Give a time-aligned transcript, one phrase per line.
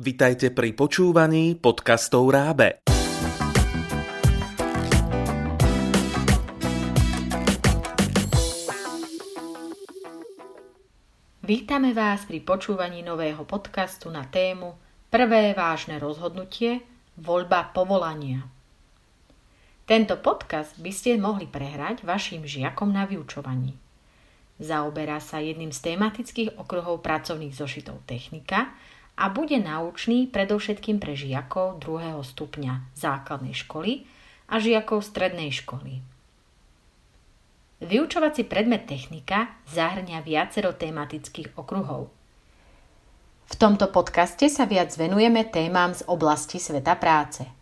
[0.00, 2.80] Vitajte pri počúvaní podcastov Rábe.
[11.44, 14.72] Vítame vás pri počúvaní nového podcastu na tému
[15.12, 16.80] Prvé vážne rozhodnutie–
[17.20, 18.48] voľba povolania.
[19.84, 23.76] Tento podcast by ste mohli prehrať vašim žiakom na vyučovaní.
[24.56, 28.72] Zaoberá sa jedným z tematických okruhov pracovných zošitov technika
[29.20, 34.08] a bude naučný predovšetkým pre žiakov druhého stupňa základnej školy
[34.48, 36.00] a žiakov strednej školy.
[37.84, 42.08] Vyučovací predmet technika zahrňa viacero tematických okruhov.
[43.50, 47.44] V tomto podcaste sa viac venujeme témam z oblasti sveta práce–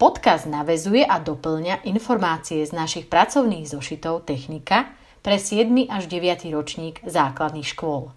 [0.00, 4.88] Podcast navezuje a doplňa informácie z našich pracovných zošitov technika
[5.20, 5.68] pre 7.
[5.92, 6.48] až 9.
[6.56, 8.08] ročník základných škôl.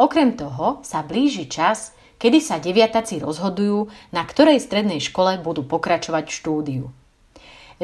[0.00, 6.24] Okrem toho sa blíži čas, kedy sa deviataci rozhodujú, na ktorej strednej škole budú pokračovať
[6.24, 6.84] v štúdiu.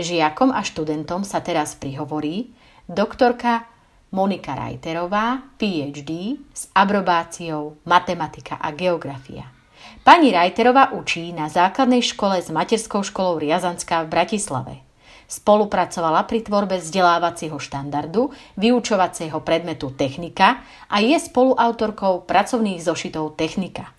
[0.00, 2.56] Žiakom a študentom sa teraz prihovorí
[2.88, 3.68] doktorka
[4.16, 9.52] Monika Rajterová, PhD, s abrobáciou Matematika a geografia.
[10.00, 14.85] Pani Rajterová učí na základnej škole s materskou školou Riazanská v Bratislave.
[15.26, 23.90] Spolupracovala pri tvorbe vzdelávacieho štandardu, vyučovacieho predmetu technika a je spoluautorkou pracovných zošitov technika.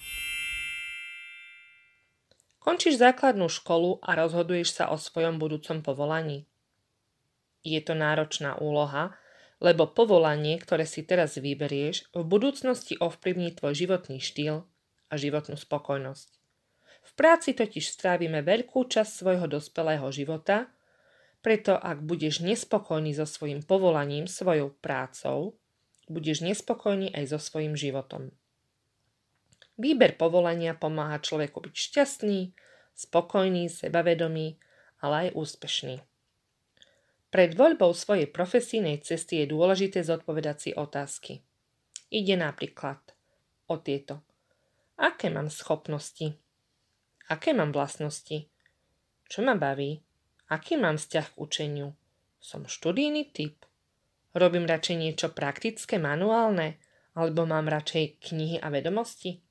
[2.63, 6.47] Končíš základnú školu a rozhoduješ sa o svojom budúcom povolaní.
[7.63, 9.15] Je to náročná úloha,
[9.63, 14.67] lebo povolanie, ktoré si teraz vyberieš, v budúcnosti ovplyvní tvoj životný štýl,
[15.07, 16.29] a životnú spokojnosť.
[17.07, 20.67] V práci totiž strávime veľkú časť svojho dospelého života,
[21.41, 25.55] preto ak budeš nespokojný so svojím povolaním, svojou prácou,
[26.09, 28.31] budeš nespokojný aj so svojím životom.
[29.77, 32.39] Výber povolania pomáha človeku byť šťastný,
[32.97, 34.57] spokojný, sebavedomý,
[35.05, 36.01] ale aj úspešný.
[37.27, 41.43] Pred voľbou svojej profesijnej cesty je dôležité zodpovedať si otázky.
[42.09, 43.03] Ide napríklad
[43.67, 44.23] o tieto.
[44.97, 46.33] Aké mám schopnosti?
[47.27, 48.47] Aké mám vlastnosti?
[49.27, 50.06] Čo ma baví?
[50.47, 51.87] Aký mám vzťah k učeniu?
[52.39, 53.67] Som študijný typ?
[54.31, 56.79] Robím radšej niečo praktické, manuálne?
[57.17, 59.41] Alebo mám radšej knihy a vedomosti?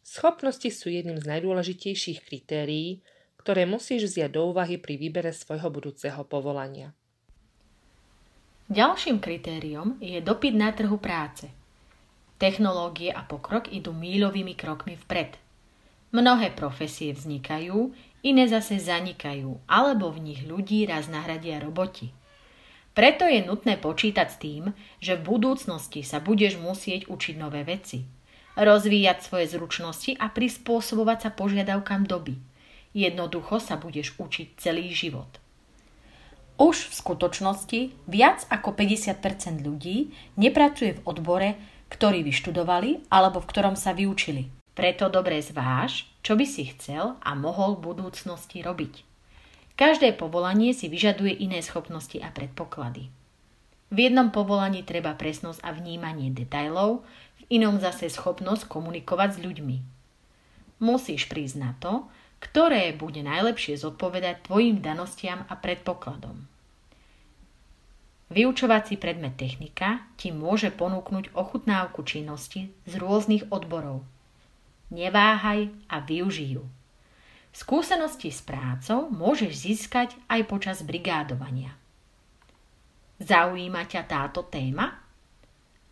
[0.00, 3.04] Schopnosti sú jedným z najdôležitejších kritérií,
[3.36, 6.96] ktoré musíš vziať do úvahy pri výbere svojho budúceho povolania.
[8.72, 11.48] Ďalším kritériom je dopyt na trhu práce–
[12.38, 15.34] Technológie a pokrok idú míľovými krokmi vpred.
[16.14, 17.90] Mnohé profesie vznikajú,
[18.22, 22.10] iné zase zanikajú, alebo v nich ľudí raz nahradia roboti.
[22.98, 28.02] Preto je nutné počítať s tým, že v budúcnosti sa budeš musieť učiť nové veci,
[28.58, 32.34] rozvíjať svoje zručnosti a prispôsobovať sa požiadavkám doby.
[32.90, 35.30] Jednoducho sa budeš učiť celý život.
[36.58, 37.80] Už v skutočnosti
[38.10, 41.54] viac ako 50% ľudí nepracuje v odbore,
[41.94, 44.57] ktorý vyštudovali alebo v ktorom sa vyučili.
[44.78, 49.02] Preto dobre zváž, čo by si chcel a mohol v budúcnosti robiť.
[49.74, 53.10] Každé povolanie si vyžaduje iné schopnosti a predpoklady.
[53.90, 57.02] V jednom povolaní treba presnosť a vnímanie detajlov,
[57.42, 59.76] v inom zase schopnosť komunikovať s ľuďmi.
[60.78, 62.06] Musíš prísť na to,
[62.38, 66.46] ktoré bude najlepšie zodpovedať tvojim danostiam a predpokladom.
[68.30, 74.06] Vyučovací predmet technika ti môže ponúknuť ochutnávku činnosti z rôznych odborov.
[74.88, 76.64] Neváhaj a využij ju.
[77.52, 81.74] Skúsenosti s prácou môžeš získať aj počas brigádovania.
[83.18, 84.94] Zaujíma ťa táto téma?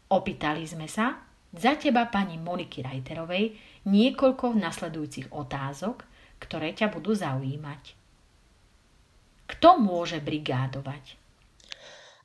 [0.07, 1.19] Opýtali sme sa
[1.51, 3.59] za teba pani Moniky Rajterovej
[3.89, 6.07] niekoľko nasledujúcich otázok,
[6.39, 7.83] ktoré ťa budú zaujímať.
[9.51, 11.19] Kto môže brigádovať?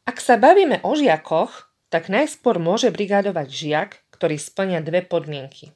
[0.05, 5.73] Ak sa bavíme o žiakoch, tak najskôr môže brigádovať žiak, ktorý splňa dve podmienky.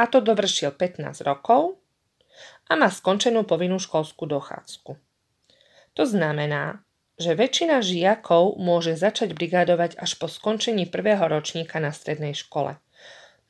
[0.00, 1.76] A to dovršil 15 rokov
[2.64, 4.96] a má skončenú povinnú školskú dochádzku.
[5.92, 6.80] To znamená,
[7.20, 12.80] že väčšina žiakov môže začať brigádovať až po skončení prvého ročníka na strednej škole.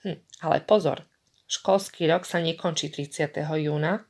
[0.03, 1.07] Hm, ale pozor,
[1.47, 3.31] školský rok sa nekončí 30.
[3.39, 4.03] júna,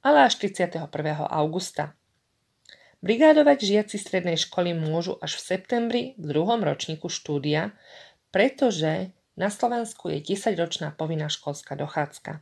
[0.00, 0.88] ale až 31.
[1.28, 1.92] augusta.
[3.04, 7.76] Brigádovať žiaci strednej školy môžu až v septembri v druhom ročníku štúdia,
[8.32, 12.38] pretože na Slovensku je 10-ročná povinná školská dochádzka.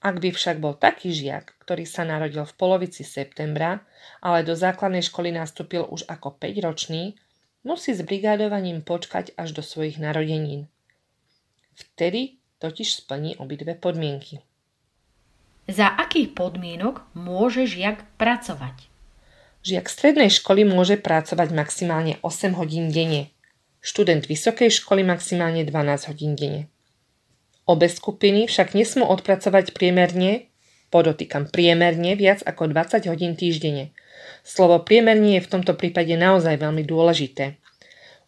[0.00, 3.84] Ak by však bol taký žiak, ktorý sa narodil v polovici septembra,
[4.24, 7.20] ale do základnej školy nastúpil už ako 5-ročný,
[7.68, 10.72] musí s brigádovaním počkať až do svojich narodenín.
[11.76, 14.40] Vtedy totiž splní obidve podmienky.
[15.68, 18.88] Za akých podmienok môže žiak pracovať?
[19.60, 23.28] Žiak strednej školy môže pracovať maximálne 8 hodín denne.
[23.80, 26.68] Študent vysokej školy maximálne 12 hodín denne.
[27.64, 30.52] Obe skupiny však nesmú odpracovať priemerne,
[30.92, 33.96] podotýkam priemerne, viac ako 20 hodín týždenne.
[34.44, 37.56] Slovo priemerne je v tomto prípade naozaj veľmi dôležité.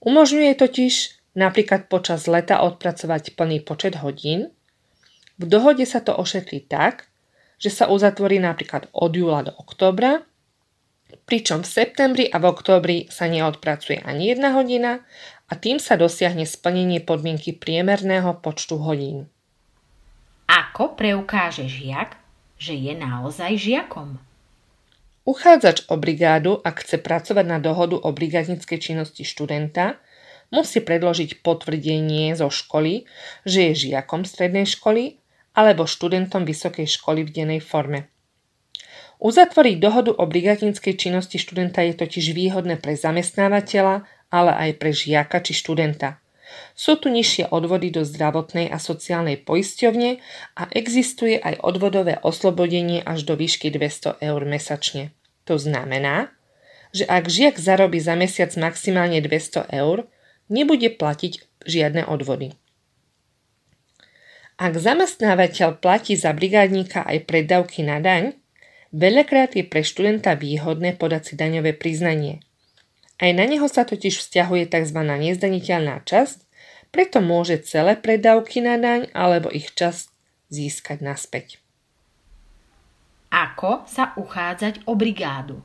[0.00, 4.48] Umožňuje totiž napríklad počas leta odpracovať plný počet hodín.
[5.36, 7.12] V dohode sa to ošetlí tak,
[7.60, 10.24] že sa uzatvorí napríklad od júla do októbra
[11.24, 15.04] pričom v septembri a v októbri sa neodpracuje ani jedna hodina
[15.52, 19.28] a tým sa dosiahne splnenie podmienky priemerného počtu hodín.
[20.48, 22.16] Ako preukáže žiak,
[22.56, 24.16] že je naozaj žiakom?
[25.28, 30.00] Uchádzač o brigádu, ak chce pracovať na dohodu o brigádnickej činnosti študenta,
[30.48, 33.04] musí predložiť potvrdenie zo školy,
[33.44, 35.20] že je žiakom strednej školy
[35.52, 38.08] alebo študentom vysokej školy v dennej forme.
[39.22, 45.44] Uzatvoriť dohodu o brigádinskej činnosti študenta je totiž výhodné pre zamestnávateľa, ale aj pre žiaka
[45.44, 46.18] či študenta.
[46.72, 50.20] Sú tu nižšie odvody do zdravotnej a sociálnej poisťovne
[50.56, 55.12] a existuje aj odvodové oslobodenie až do výšky 200 eur mesačne.
[55.44, 56.32] To znamená,
[56.92, 60.08] že ak žiak zarobí za mesiac maximálne 200 eur,
[60.52, 62.56] nebude platiť žiadne odvody.
[64.60, 68.36] Ak zamestnávateľ platí za brigádníka aj predávky na daň,
[68.92, 72.44] Veľakrát je pre študenta výhodné podať si daňové priznanie.
[73.22, 74.98] Aj na neho sa totiž vzťahuje tzv.
[74.98, 76.42] nezdaniteľná časť,
[76.90, 80.10] preto môže celé predávky na daň alebo ich časť
[80.50, 81.62] získať naspäť.
[83.30, 85.62] Ako sa uchádzať o brigádu?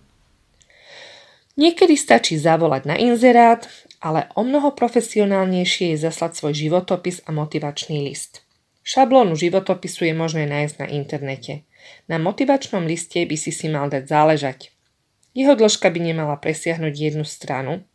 [1.58, 3.66] Niekedy stačí zavolať na inzerát,
[3.98, 8.46] ale o mnoho profesionálnejšie je zaslať svoj životopis a motivačný list.
[8.86, 11.66] Šablónu životopisu je možné nájsť na internete.
[12.06, 14.77] Na motivačnom liste by si si mal dať záležať.
[15.38, 17.86] Jeho dĺžka by nemala presiahnuť jednu stranu,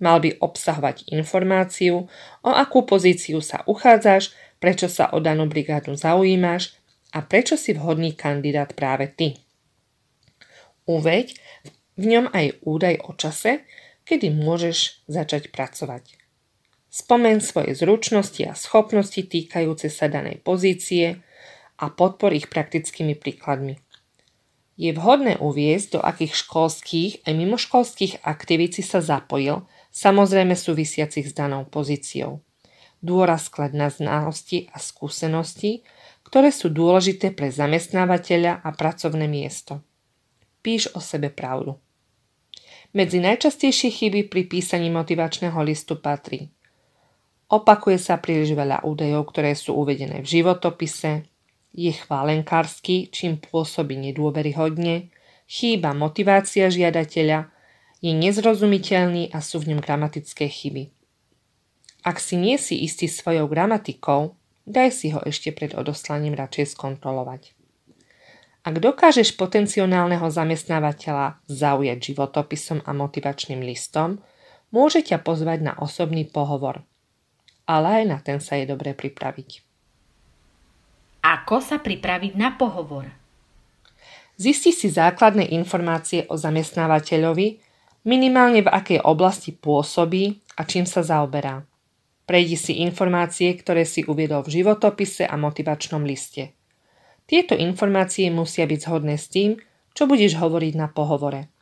[0.00, 2.08] mal by obsahovať informáciu,
[2.40, 6.72] o akú pozíciu sa uchádzaš, prečo sa o danú brigádu zaujímaš
[7.12, 9.36] a prečo si vhodný kandidát práve ty.
[10.88, 11.36] Uveď
[12.00, 13.68] v ňom aj údaj o čase,
[14.08, 16.16] kedy môžeš začať pracovať.
[16.88, 21.20] Spomen svoje zručnosti a schopnosti týkajúce sa danej pozície,
[21.78, 23.78] a podpor ich praktickými príkladmi.
[24.78, 31.34] Je vhodné uviezť, do akých školských aj mimoškolských aktivít si sa zapojil, samozrejme súvisiacich s
[31.34, 32.46] danou pozíciou.
[33.02, 35.82] Dôraz klad na znalosti a skúsenosti,
[36.22, 39.82] ktoré sú dôležité pre zamestnávateľa a pracovné miesto.
[40.62, 41.74] Píš o sebe pravdu.
[42.94, 46.54] Medzi najčastejšie chyby pri písaní motivačného listu patrí
[47.48, 51.24] Opakuje sa príliš veľa údajov, ktoré sú uvedené v životopise,
[51.72, 55.12] je chválenkársky, čím pôsobí nedôveryhodne,
[55.48, 57.48] chýba motivácia žiadateľa,
[57.98, 60.94] je nezrozumiteľný a sú v ňom gramatické chyby.
[62.06, 67.58] Ak si nie si istý svojou gramatikou, daj si ho ešte pred odoslaním radšej skontrolovať.
[68.62, 74.20] Ak dokážeš potenciálneho zamestnávateľa zaujať životopisom a motivačným listom,
[74.70, 76.84] môže ťa pozvať na osobný pohovor.
[77.64, 79.67] Ale aj na ten sa je dobre pripraviť.
[81.28, 83.04] Ako sa pripraviť na pohovor?
[84.40, 87.60] Zisti si základné informácie o zamestnávateľovi,
[88.08, 91.68] minimálne v akej oblasti pôsobí a čím sa zaoberá.
[92.24, 96.56] Prejdi si informácie, ktoré si uviedol v životopise a motivačnom liste.
[97.28, 99.60] Tieto informácie musia byť zhodné s tým,
[99.92, 101.52] čo budeš hovoriť na pohovore.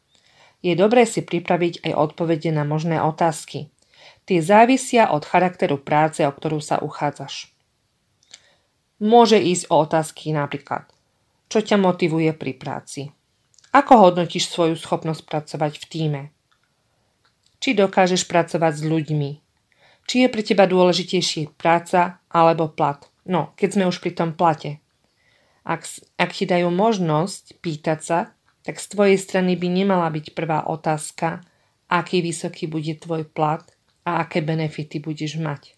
[0.62, 3.75] Je dobré si pripraviť aj odpovede na možné otázky.
[4.30, 7.55] Tie závisia od charakteru práce, o ktorú sa uchádzaš.
[8.96, 10.88] Môže ísť o otázky napríklad,
[11.52, 13.12] čo ťa motivuje pri práci?
[13.76, 16.22] Ako hodnotíš svoju schopnosť pracovať v týme?
[17.60, 19.30] Či dokážeš pracovať s ľuďmi?
[20.08, 23.04] Či je pre teba dôležitejšie práca alebo plat?
[23.28, 24.80] No, keď sme už pri tom plate.
[25.68, 25.84] Ak,
[26.16, 28.18] ak ti dajú možnosť pýtať sa,
[28.64, 31.44] tak z tvojej strany by nemala byť prvá otázka,
[31.92, 33.60] aký vysoký bude tvoj plat
[34.08, 35.75] a aké benefity budeš mať.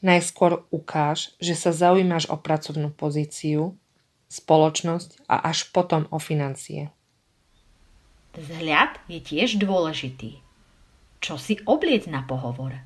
[0.00, 3.76] Najskôr ukáž, že sa zaujímaš o pracovnú pozíciu,
[4.32, 6.88] spoločnosť a až potom o financie.
[8.32, 10.40] Vzhľad je tiež dôležitý.
[11.20, 12.80] Čo si obliec na pohovor?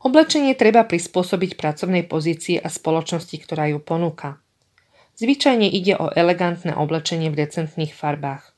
[0.00, 4.40] Oblečenie treba prispôsobiť pracovnej pozícii a spoločnosti, ktorá ju ponúka.
[5.18, 8.54] Zvyčajne ide o elegantné oblečenie v decentných farbách.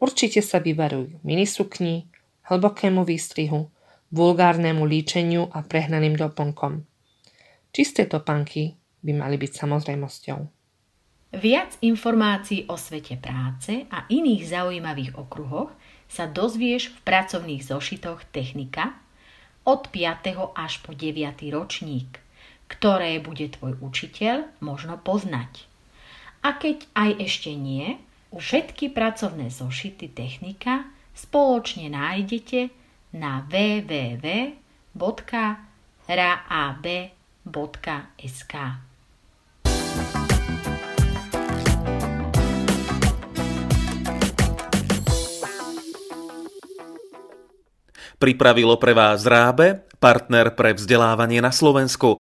[0.00, 2.08] Určite sa vyvarujú minisukni,
[2.48, 3.70] hlbokému výstrihu,
[4.10, 6.82] vulgárnemu líčeniu a prehnaným doplnkom.
[7.70, 8.74] Čisté topánky
[9.06, 10.38] by mali byť samozrejmosťou.
[11.30, 15.70] Viac informácií o svete práce a iných zaujímavých okruhoch
[16.10, 18.98] sa dozvieš v pracovných zošitoch Technika
[19.62, 20.58] od 5.
[20.58, 21.22] až po 9.
[21.54, 22.18] ročník,
[22.66, 25.70] ktoré bude tvoj učiteľ možno poznať.
[26.42, 28.02] A keď aj ešte nie,
[28.34, 32.79] všetky pracovné zošity Technika spoločne nájdete
[33.12, 34.54] na www.raab.sk.
[48.20, 52.18] Pripravilo pre vás Rábe, partner pre vzdelávanie na Slovensku.